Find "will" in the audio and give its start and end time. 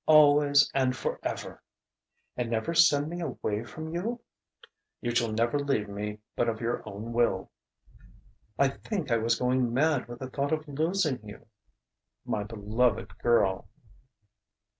7.13-7.51